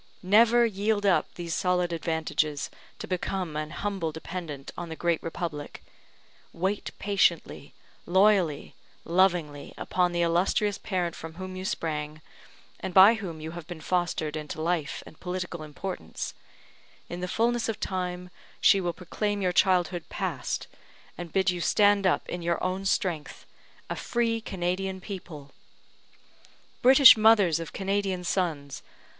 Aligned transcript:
Never 0.23 0.65
yield 0.65 1.05
up 1.05 1.31
these 1.35 1.53
solid 1.53 1.93
advantages 1.93 2.71
to 2.97 3.05
become 3.07 3.55
an 3.55 3.69
humble 3.69 4.11
dependent 4.11 4.71
on 4.75 4.89
the 4.89 4.95
great 4.95 5.21
republic 5.21 5.83
wait 6.53 6.89
patiently, 6.97 7.75
loyally, 8.07 8.73
lovingly, 9.05 9.75
upon 9.77 10.11
the 10.11 10.23
illustrious 10.23 10.79
parent 10.79 11.15
from 11.15 11.35
whom 11.35 11.55
you 11.55 11.63
sprang, 11.63 12.23
and 12.79 12.95
by 12.95 13.13
whom 13.13 13.39
you 13.41 13.51
have 13.51 13.67
been 13.67 13.79
fostered 13.79 14.35
into 14.35 14.59
life 14.59 15.03
and 15.05 15.19
political 15.19 15.61
importance; 15.61 16.33
in 17.07 17.19
the 17.19 17.27
fulness 17.27 17.69
of 17.69 17.79
time 17.79 18.31
she 18.59 18.81
will 18.81 18.93
proclaim 18.93 19.39
your 19.39 19.53
childhood 19.53 20.05
past, 20.09 20.65
and 21.15 21.31
bid 21.31 21.51
you 21.51 21.61
stand 21.61 22.07
up 22.07 22.27
in 22.27 22.41
your 22.41 22.57
own 22.63 22.85
strength, 22.85 23.45
a 23.87 23.95
free 23.95 24.41
Canadian 24.41 24.99
people! 24.99 25.51
British 26.81 27.15
mothers 27.15 27.59
of 27.59 27.71
Canadian 27.71 28.23
sons! 28.23 28.81